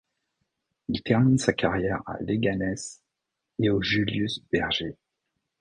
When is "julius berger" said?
3.83-4.97